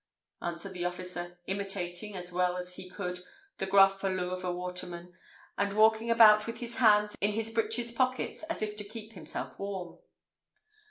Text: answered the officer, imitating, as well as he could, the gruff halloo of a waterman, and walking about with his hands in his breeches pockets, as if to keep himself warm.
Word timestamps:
answered 0.41 0.73
the 0.73 0.83
officer, 0.83 1.37
imitating, 1.45 2.15
as 2.15 2.31
well 2.31 2.57
as 2.57 2.73
he 2.73 2.89
could, 2.89 3.19
the 3.59 3.67
gruff 3.67 4.01
halloo 4.01 4.31
of 4.31 4.43
a 4.43 4.51
waterman, 4.51 5.15
and 5.59 5.73
walking 5.73 6.09
about 6.09 6.47
with 6.47 6.57
his 6.57 6.77
hands 6.77 7.15
in 7.21 7.33
his 7.33 7.51
breeches 7.51 7.91
pockets, 7.91 8.41
as 8.45 8.63
if 8.63 8.75
to 8.75 8.83
keep 8.83 9.13
himself 9.13 9.59
warm. 9.59 9.99